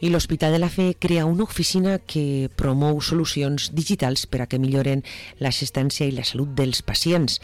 [0.00, 4.60] I l'Hospital de la Fe crea una oficina que promou solucions digitals per a que
[4.62, 5.02] milloren
[5.42, 7.40] l'assistència i la salut dels pacients.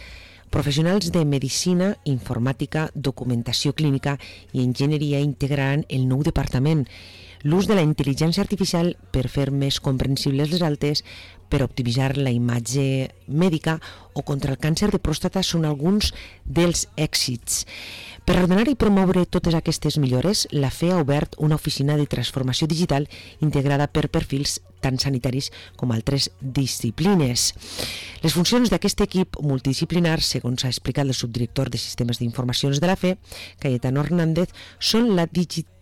[0.55, 4.19] Professionals de medicina, informàtica, documentació clínica
[4.53, 6.87] i enginyeria integraran el nou departament
[7.43, 11.05] l'ús de la intel·ligència artificial per fer més comprensibles les altes,
[11.51, 13.81] per optimitzar la imatge mèdica
[14.15, 16.13] o contra el càncer de pròstata són alguns
[16.45, 17.65] dels èxits.
[18.25, 22.69] Per ordenar i promoure totes aquestes millores, la FE ha obert una oficina de transformació
[22.71, 23.09] digital
[23.43, 27.51] integrada per perfils tant sanitaris com altres disciplines.
[28.23, 32.97] Les funcions d'aquest equip multidisciplinar, segons ha explicat el subdirector de Sistemes d'Informacions de la
[32.97, 33.17] FE,
[33.61, 35.80] Cayetano Hernández, són la digitalització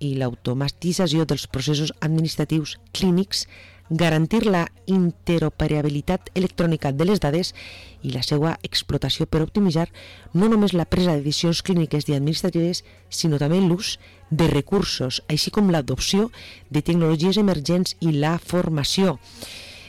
[0.00, 3.46] i l'automatització dels processos administratius clínics
[3.90, 7.54] garantir la interoperabilitat electrònica de les dades
[8.02, 9.88] i la seva explotació per optimitzar
[10.34, 13.98] no només la presa de decisions clíniques i administratives, sinó també l'ús
[14.30, 16.30] de recursos, així com l'adopció
[16.70, 19.18] de tecnologies emergents i la formació.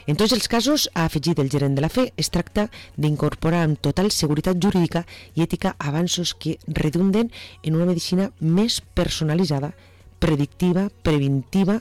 [0.06, 3.80] En tots els casos, ha afegit el gerent de la FE, es tracta d'incorporar amb
[3.80, 7.30] total seguretat jurídica i ètica avanços que redunden
[7.62, 9.72] en una medicina més personalitzada,
[10.20, 11.80] predictiva, preventiva,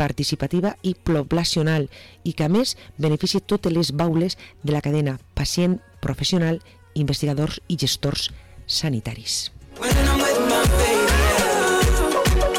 [0.00, 1.90] participativa i poblacional
[2.24, 6.62] i que a més benefici totes les baules de la cadena pacient, professional,
[6.94, 8.30] investigadors i gestors
[8.66, 9.50] sanitaris.
[9.80, 10.29] When